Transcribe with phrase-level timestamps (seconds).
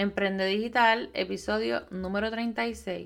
[0.00, 3.04] Emprende Digital, episodio número 36.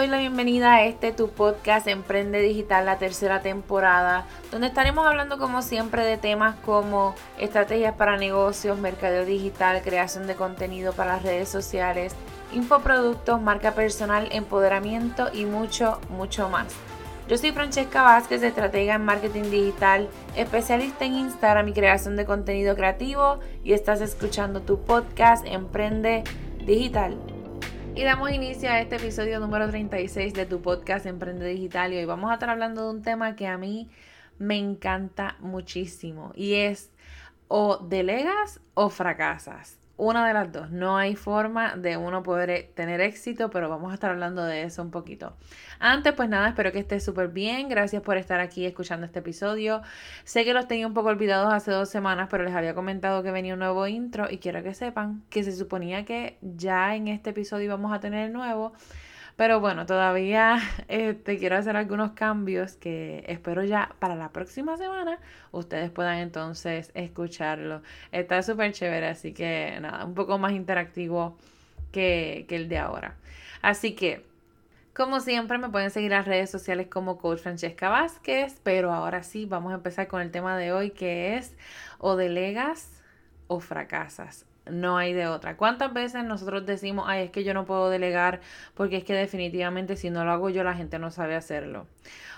[0.00, 5.36] Doy la bienvenida a este tu podcast Emprende Digital, la tercera temporada, donde estaremos hablando
[5.36, 11.22] como siempre de temas como estrategias para negocios, mercadeo digital, creación de contenido para las
[11.22, 12.14] redes sociales,
[12.50, 16.68] infoproductos, marca personal, empoderamiento y mucho, mucho más.
[17.28, 22.74] Yo soy Francesca Vázquez, estratega en marketing digital, especialista en Instagram y creación de contenido
[22.74, 26.24] creativo y estás escuchando tu podcast Emprende
[26.64, 27.18] Digital.
[27.94, 31.92] Y damos inicio a este episodio número 36 de tu podcast Emprende Digital.
[31.92, 33.90] Y hoy vamos a estar hablando de un tema que a mí
[34.38, 36.32] me encanta muchísimo.
[36.34, 36.90] Y es
[37.48, 40.70] o delegas o fracasas una de las dos.
[40.70, 44.82] No hay forma de uno poder tener éxito, pero vamos a estar hablando de eso
[44.82, 45.36] un poquito.
[45.78, 47.68] Antes, pues nada, espero que estés súper bien.
[47.68, 49.82] Gracias por estar aquí escuchando este episodio.
[50.24, 53.30] Sé que los tenía un poco olvidados hace dos semanas, pero les había comentado que
[53.30, 57.30] venía un nuevo intro y quiero que sepan que se suponía que ya en este
[57.30, 58.72] episodio íbamos a tener el nuevo.
[59.40, 65.18] Pero bueno, todavía este, quiero hacer algunos cambios que espero ya para la próxima semana
[65.50, 67.80] ustedes puedan entonces escucharlo.
[68.12, 71.38] Está súper chévere, así que nada, un poco más interactivo
[71.90, 73.16] que, que el de ahora.
[73.62, 74.26] Así que,
[74.94, 79.46] como siempre, me pueden seguir las redes sociales como Coach Francesca Vázquez, pero ahora sí,
[79.46, 81.56] vamos a empezar con el tema de hoy que es
[81.98, 83.02] o delegas
[83.46, 85.56] o fracasas no hay de otra.
[85.56, 88.40] ¿Cuántas veces nosotros decimos, ay, es que yo no puedo delegar
[88.74, 91.86] porque es que definitivamente si no lo hago yo la gente no sabe hacerlo?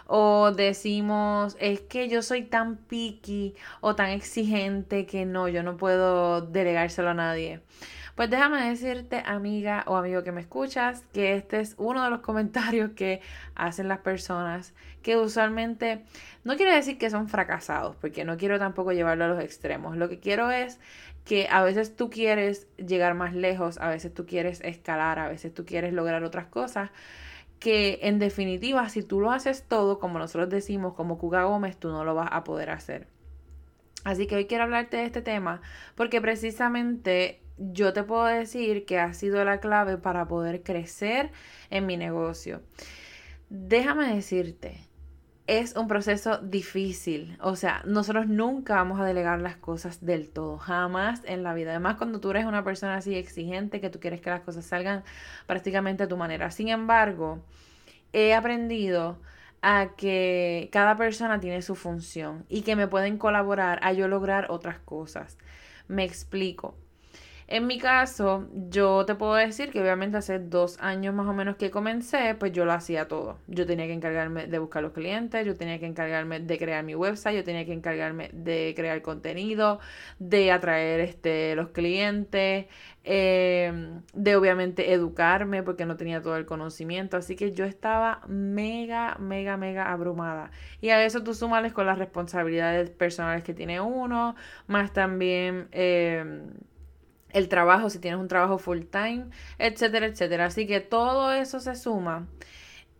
[0.06, 5.76] O decimos, es que yo soy tan picky o tan exigente que no, yo no
[5.76, 7.60] puedo delegárselo a nadie.
[8.14, 12.20] Pues déjame decirte, amiga o amigo que me escuchas, que este es uno de los
[12.20, 13.22] comentarios que
[13.54, 16.04] hacen las personas que usualmente
[16.44, 19.96] no quiere decir que son fracasados, porque no quiero tampoco llevarlo a los extremos.
[19.96, 20.78] Lo que quiero es
[21.24, 25.54] que a veces tú quieres llegar más lejos, a veces tú quieres escalar, a veces
[25.54, 26.90] tú quieres lograr otras cosas,
[27.58, 31.88] que en definitiva si tú lo haces todo, como nosotros decimos, como Cuga Gómez, tú
[31.88, 33.06] no lo vas a poder hacer.
[34.04, 35.62] Así que hoy quiero hablarte de este tema
[35.94, 37.40] porque precisamente
[37.72, 41.30] yo te puedo decir que ha sido la clave para poder crecer
[41.70, 42.62] en mi negocio.
[43.48, 44.88] Déjame decirte
[45.46, 47.36] es un proceso difícil.
[47.40, 51.70] O sea, nosotros nunca vamos a delegar las cosas del todo, jamás en la vida.
[51.70, 55.04] Además, cuando tú eres una persona así exigente, que tú quieres que las cosas salgan
[55.46, 56.50] prácticamente a tu manera.
[56.50, 57.44] Sin embargo,
[58.12, 59.20] he aprendido
[59.62, 64.46] a que cada persona tiene su función y que me pueden colaborar a yo lograr
[64.50, 65.38] otras cosas.
[65.88, 66.76] Me explico.
[67.48, 71.56] En mi caso, yo te puedo decir que obviamente hace dos años más o menos
[71.56, 73.38] que comencé, pues yo lo hacía todo.
[73.46, 76.94] Yo tenía que encargarme de buscar los clientes, yo tenía que encargarme de crear mi
[76.94, 79.80] website, yo tenía que encargarme de crear contenido,
[80.18, 82.66] de atraer este, los clientes,
[83.04, 87.16] em, de obviamente educarme porque no tenía todo el conocimiento.
[87.16, 90.50] Así que yo estaba mega, mega, mega abrumada.
[90.80, 94.36] Y a eso tú sumales con las responsabilidades personales que tiene uno,
[94.68, 95.68] más también...
[95.72, 96.42] Eh,
[97.32, 99.26] el trabajo, si tienes un trabajo full time,
[99.58, 100.46] etcétera, etcétera.
[100.46, 102.26] Así que todo eso se suma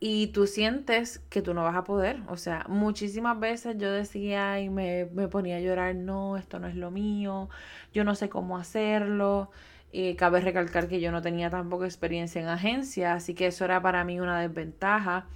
[0.01, 2.21] y tú sientes que tú no vas a poder.
[2.29, 6.67] O sea, muchísimas veces yo decía y me, me ponía a llorar, no, esto no
[6.67, 7.49] es lo mío,
[7.95, 9.51] yo no sé cómo hacerlo.
[9.93, 13.81] Y cabe recalcar que yo no tenía tampoco experiencia en agencia, así que eso era
[13.83, 15.27] para mí una desventaja.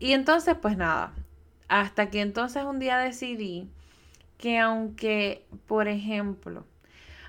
[0.00, 1.12] y entonces, pues nada,
[1.68, 3.70] hasta que entonces un día decidí
[4.38, 6.64] que aunque, por ejemplo,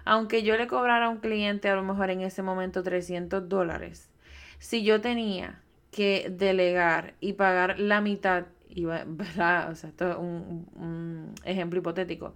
[0.09, 4.09] aunque yo le cobrara a un cliente a lo mejor en ese momento 300 dólares,
[4.57, 5.61] si yo tenía
[5.91, 8.45] que delegar y pagar la mitad,
[9.05, 9.69] ¿verdad?
[9.69, 12.33] O sea, esto es un, un ejemplo hipotético.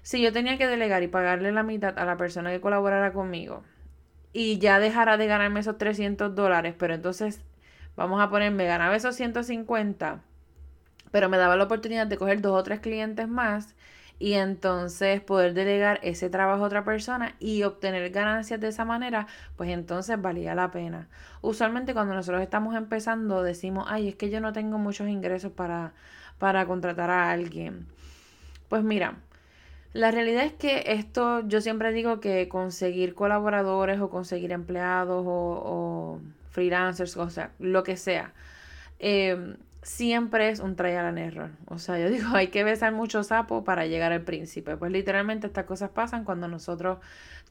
[0.00, 3.62] Si yo tenía que delegar y pagarle la mitad a la persona que colaborara conmigo
[4.32, 7.42] y ya dejara de ganarme esos 300 dólares, pero entonces
[7.96, 10.22] vamos a ponerme, ganaba esos 150,
[11.10, 13.74] pero me daba la oportunidad de coger dos o tres clientes más
[14.18, 19.26] y entonces poder delegar ese trabajo a otra persona y obtener ganancias de esa manera,
[19.56, 21.08] pues entonces valía la pena.
[21.42, 25.92] Usualmente cuando nosotros estamos empezando decimos, ay, es que yo no tengo muchos ingresos para,
[26.38, 27.86] para contratar a alguien.
[28.68, 29.16] Pues mira,
[29.92, 36.20] la realidad es que esto, yo siempre digo que conseguir colaboradores o conseguir empleados o,
[36.50, 38.32] freelancers, o sea, lo que sea,
[39.00, 41.50] eh, siempre es un trial and error.
[41.66, 44.76] O sea, yo digo, hay que besar mucho sapo para llegar al príncipe.
[44.76, 46.98] Pues literalmente estas cosas pasan cuando nosotros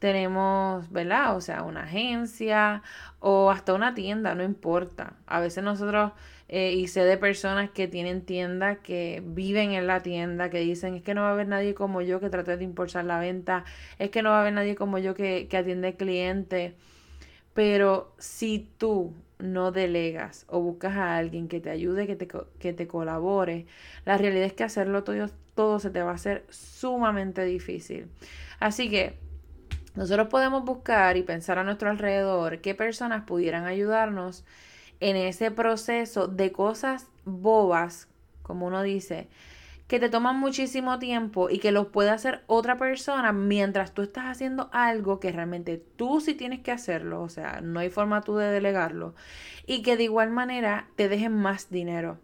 [0.00, 1.36] tenemos, ¿verdad?
[1.36, 2.82] O sea, una agencia
[3.20, 5.14] o hasta una tienda, no importa.
[5.26, 6.12] A veces nosotros,
[6.48, 10.96] eh, y sé de personas que tienen tiendas, que viven en la tienda, que dicen,
[10.96, 13.64] es que no va a haber nadie como yo que trate de impulsar la venta,
[13.98, 16.74] es que no va a haber nadie como yo que, que atiende cliente.
[17.54, 22.28] Pero si tú no delegas o buscas a alguien que te ayude, que te,
[22.58, 23.66] que te colabore,
[24.04, 28.08] la realidad es que hacerlo todo, todo se te va a hacer sumamente difícil.
[28.60, 29.18] Así que
[29.94, 34.44] nosotros podemos buscar y pensar a nuestro alrededor qué personas pudieran ayudarnos
[35.00, 38.08] en ese proceso de cosas bobas,
[38.42, 39.28] como uno dice,
[39.94, 44.24] que te toman muchísimo tiempo y que lo puede hacer otra persona mientras tú estás
[44.24, 48.34] haciendo algo que realmente tú sí tienes que hacerlo, o sea, no hay forma tú
[48.34, 49.14] de delegarlo,
[49.68, 52.18] y que de igual manera te dejen más dinero.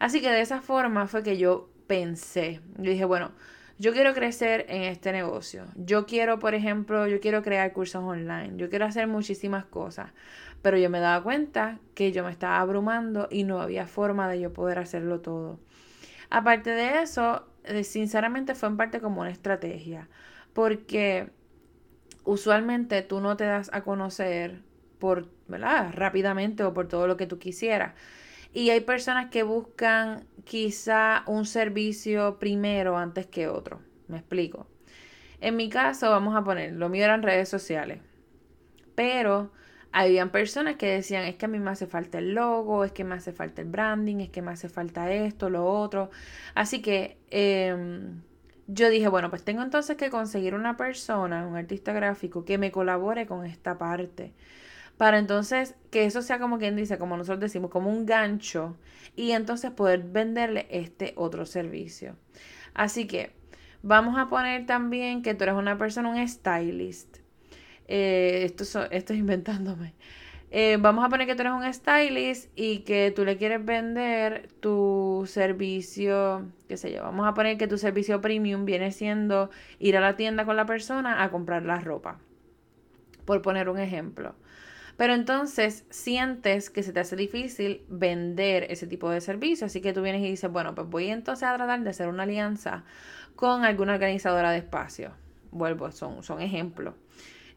[0.00, 3.30] Así que de esa forma fue que yo pensé, yo dije, bueno,
[3.78, 5.66] yo quiero crecer en este negocio.
[5.76, 8.54] Yo quiero, por ejemplo, yo quiero crear cursos online.
[8.56, 10.10] Yo quiero hacer muchísimas cosas.
[10.60, 14.40] Pero yo me daba cuenta que yo me estaba abrumando y no había forma de
[14.40, 15.58] yo poder hacerlo todo.
[16.34, 20.08] Aparte de eso, eh, sinceramente fue en parte como una estrategia,
[20.54, 21.28] porque
[22.24, 24.62] usualmente tú no te das a conocer
[24.98, 25.92] por, ¿verdad?
[25.92, 27.94] Rápidamente o por todo lo que tú quisieras.
[28.54, 33.82] Y hay personas que buscan quizá un servicio primero antes que otro.
[34.08, 34.66] Me explico.
[35.38, 38.00] En mi caso, vamos a poner, lo mío eran redes sociales.
[38.94, 39.52] Pero
[39.92, 43.04] habían personas que decían, es que a mí me hace falta el logo, es que
[43.04, 46.10] me hace falta el branding, es que me hace falta esto, lo otro.
[46.54, 48.22] Así que em,
[48.66, 52.72] yo dije, bueno, pues tengo entonces que conseguir una persona, un artista gráfico, que me
[52.72, 54.32] colabore con esta parte.
[54.96, 58.76] Para entonces que eso sea como quien dice, como nosotros decimos, como un gancho
[59.16, 62.16] y entonces poder venderle este otro servicio.
[62.74, 63.32] Así que
[63.82, 67.21] vamos a poner también que tú eres una persona, un stylist
[67.94, 69.92] eh, esto, es inventándome.
[70.50, 74.48] Eh, vamos a poner que tú eres un stylist y que tú le quieres vender
[74.60, 79.98] tu servicio, qué sé yo, vamos a poner que tu servicio premium viene siendo ir
[79.98, 82.18] a la tienda con la persona a comprar la ropa,
[83.26, 84.34] por poner un ejemplo.
[84.96, 89.92] Pero entonces sientes que se te hace difícil vender ese tipo de servicio, así que
[89.92, 92.84] tú vienes y dices, bueno, pues voy entonces a tratar de hacer una alianza
[93.36, 95.12] con alguna organizadora de espacio.
[95.50, 96.94] Vuelvo, son, son ejemplos.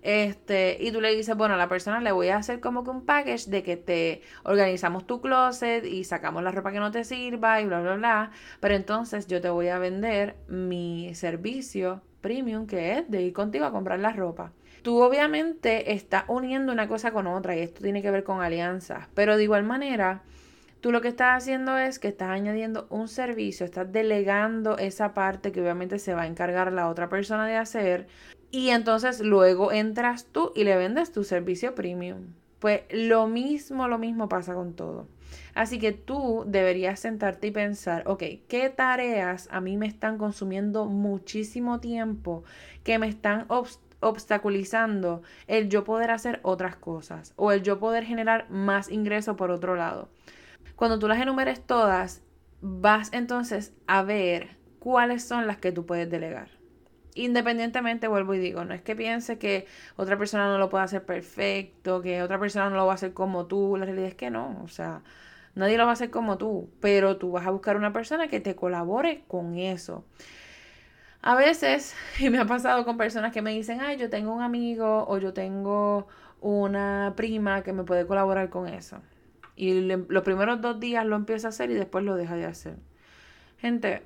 [0.06, 2.92] Este, y tú le dices, bueno, a la persona le voy a hacer como que
[2.92, 7.04] un package de que te organizamos tu closet y sacamos la ropa que no te
[7.04, 8.32] sirva y bla, bla, bla.
[8.60, 13.66] Pero entonces yo te voy a vender mi servicio premium que es de ir contigo
[13.66, 14.52] a comprar la ropa.
[14.84, 19.08] Tú obviamente estás uniendo una cosa con otra y esto tiene que ver con alianzas,
[19.16, 20.22] pero de igual manera,
[20.82, 25.52] tú lo que estás haciendo es que estás añadiendo un servicio, estás delegando esa parte
[25.52, 28.08] que obviamente se va a encargar la otra persona de hacer
[28.56, 32.28] y entonces luego entras tú y le vendes tu servicio premium.
[32.60, 35.10] Pues lo mismo, lo mismo pasa con todo.
[35.56, 40.86] Así que tú deberías sentarte y pensar, ok, ¿qué tareas a mí me están consumiendo
[40.86, 42.46] muchísimo tiempo
[42.86, 43.46] que me están
[44.00, 49.52] obstaculizando el yo poder hacer otras cosas o el yo poder generar más ingreso por
[49.52, 50.08] otro lado?
[50.78, 52.22] Cuando tú las enumeres todas,
[52.62, 56.56] vas entonces a ver cuáles son las que tú puedes delegar.
[57.16, 61.06] Independientemente, vuelvo y digo, no es que piense que otra persona no lo puede hacer
[61.06, 64.30] perfecto, que otra persona no lo va a hacer como tú, la realidad es que
[64.30, 65.02] no, o sea,
[65.56, 68.42] nadie lo va a hacer como tú, pero tú vas a buscar una persona que
[68.42, 70.04] te colabore con eso.
[71.22, 74.42] A veces, y me ha pasado con personas que me dicen, ay, yo tengo un
[74.42, 76.08] amigo o yo tengo
[76.42, 79.00] una prima que me puede colaborar con eso.
[79.56, 82.76] Y los primeros dos días lo empieza a hacer y después lo deja de hacer.
[83.58, 84.04] Gente,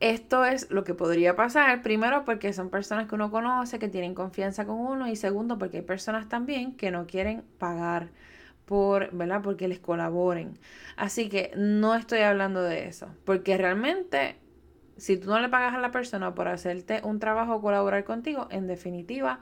[0.00, 4.14] esto es lo que podría pasar, primero porque son personas que uno conoce, que tienen
[4.14, 8.08] confianza con uno y segundo porque hay personas también que no quieren pagar
[8.64, 9.42] por, ¿verdad?
[9.42, 10.58] Porque les colaboren.
[10.96, 14.36] Así que no estoy hablando de eso, porque realmente
[14.96, 18.48] si tú no le pagas a la persona por hacerte un trabajo o colaborar contigo,
[18.50, 19.40] en definitiva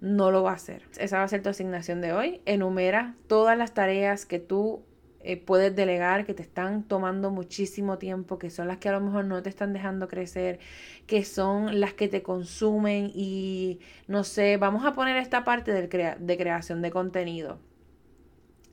[0.00, 0.82] no lo va a hacer.
[0.98, 2.40] Esa va a ser tu asignación de hoy.
[2.46, 4.82] Enumera todas las tareas que tú
[5.24, 9.00] eh, puedes delegar, que te están tomando muchísimo tiempo, que son las que a lo
[9.00, 10.60] mejor no te están dejando crecer,
[11.06, 15.88] que son las que te consumen y no sé, vamos a poner esta parte del
[15.88, 17.58] de creación de contenido.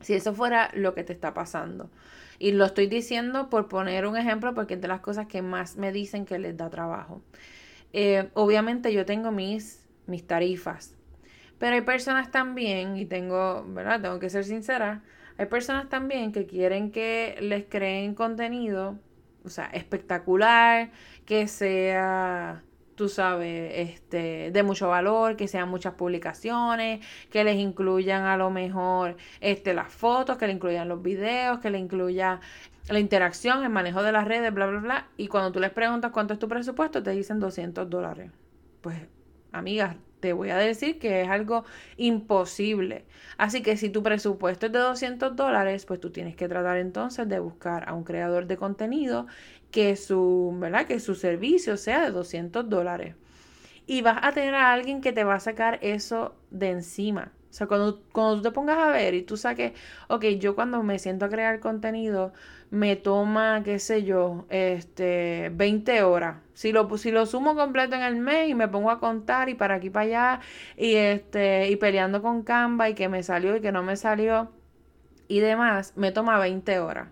[0.00, 1.90] Si eso fuera lo que te está pasando.
[2.38, 5.76] Y lo estoy diciendo por poner un ejemplo porque es de las cosas que más
[5.76, 7.22] me dicen que les da trabajo.
[7.92, 10.96] Eh, obviamente yo tengo mis, mis tarifas,
[11.58, 14.00] pero hay personas también, y tengo, ¿verdad?
[14.02, 15.02] Tengo que ser sincera,
[15.38, 18.98] Hay personas también que quieren que les creen contenido,
[19.44, 20.90] o sea, espectacular,
[21.24, 22.62] que sea
[22.94, 28.50] tú sabes, este, de mucho valor, que sean muchas publicaciones, que les incluyan a lo
[28.50, 32.40] mejor este, las fotos, que le incluyan los videos, que le incluya
[32.88, 35.08] la interacción, el manejo de las redes, bla, bla, bla.
[35.16, 38.30] Y cuando tú les preguntas cuánto es tu presupuesto, te dicen 200 dólares.
[38.80, 38.98] Pues,
[39.52, 41.64] amigas, te voy a decir que es algo
[41.96, 43.04] imposible.
[43.36, 47.28] Así que si tu presupuesto es de 200 dólares, pues tú tienes que tratar entonces
[47.28, 49.26] de buscar a un creador de contenido
[49.72, 50.86] que su, ¿verdad?
[50.86, 53.16] Que su servicio sea de 200 dólares.
[53.86, 57.32] Y vas a tener a alguien que te va a sacar eso de encima.
[57.52, 59.72] O sea, cuando, cuando tú te pongas a ver y tú saques,
[60.08, 62.32] ok, yo cuando me siento a crear contenido,
[62.70, 66.36] me toma, qué sé yo, este, 20 horas.
[66.54, 69.54] Si lo, si lo sumo completo en el mes y me pongo a contar y
[69.54, 70.40] para aquí para allá
[70.78, 74.50] y, este, y peleando con Canva y que me salió y que no me salió
[75.28, 77.08] y demás, me toma 20 horas.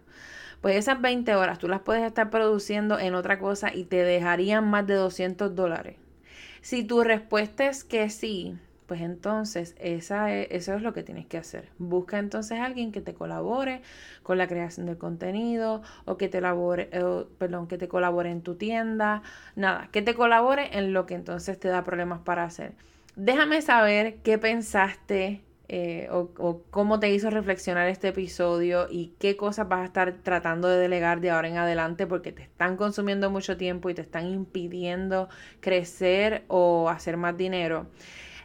[0.63, 4.71] Pues esas 20 horas tú las puedes estar produciendo en otra cosa y te dejarían
[4.71, 5.97] más de 200 dólares.
[6.63, 8.59] Si tu respuesta es que sí,
[8.91, 11.69] pues entonces esa eso es lo que tienes que hacer.
[11.79, 13.83] Busca entonces a alguien que te colabore
[14.25, 16.91] con la creación del contenido o que te labore,
[17.39, 19.23] perdón, que te colabore en tu tienda,
[19.55, 22.73] nada, que te colabore en lo que entonces te da problemas para hacer.
[23.15, 29.69] Déjame saber qué pensaste eh, o, cómo te hizo reflexionar este episodio y qué cosas
[29.69, 33.57] vas a estar tratando de delegar de ahora en adelante porque te están consumiendo mucho
[33.57, 35.29] tiempo y te están impidiendo
[35.61, 37.87] crecer o hacer más dinero.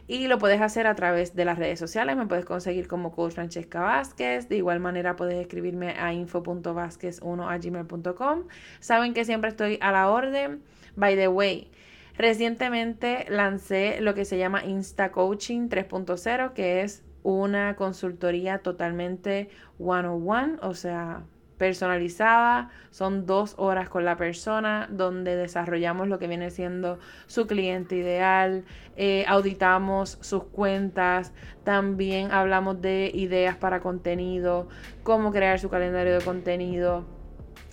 [0.08, 2.16] Y lo puedes hacer a través de las redes sociales.
[2.16, 4.48] Me puedes conseguir como Coach Francesca Vázquez.
[4.48, 8.44] De igual manera puedes escribirme a info.vázquez1 gmail.com.
[8.80, 10.62] Saben que siempre estoy a la orden.
[10.94, 11.70] By the way,
[12.16, 19.48] recientemente lancé lo que se llama Insta Coaching 3.0, que es una consultoría totalmente
[19.80, 21.24] one-on-one, o sea,
[21.58, 22.70] personalizada.
[22.90, 28.64] Son dos horas con la persona donde desarrollamos lo que viene siendo su cliente ideal,
[28.96, 31.32] eh, auditamos sus cuentas,
[31.64, 34.68] también hablamos de ideas para contenido,
[35.02, 37.15] cómo crear su calendario de contenido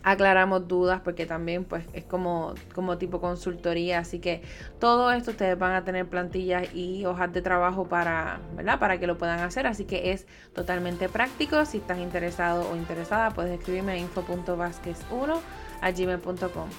[0.03, 4.41] aclaramos dudas porque también pues es como, como tipo consultoría así que
[4.79, 8.79] todo esto ustedes van a tener plantillas y hojas de trabajo para ¿verdad?
[8.79, 13.31] para que lo puedan hacer así que es totalmente práctico si están interesados o interesada
[13.31, 15.39] puedes escribirme a info.vasquez1
[15.81, 16.69] a gmail.com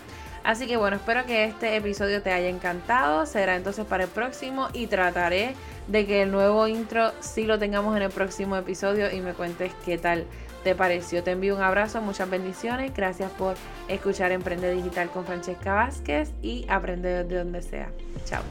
[0.44, 4.68] así que bueno espero que este episodio te haya encantado será entonces para el próximo
[4.72, 5.54] y trataré
[5.88, 9.72] de que el nuevo intro sí lo tengamos en el próximo episodio y me cuentes
[9.84, 10.26] qué tal
[10.64, 11.22] te pareció.
[11.22, 12.92] Te envío un abrazo, muchas bendiciones.
[12.94, 13.54] Gracias por
[13.86, 17.92] escuchar Emprende Digital con Francesca Vázquez y aprende de donde sea.
[18.24, 18.42] Chao.